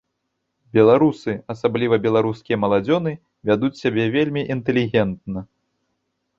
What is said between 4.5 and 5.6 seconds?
інтэлігентна.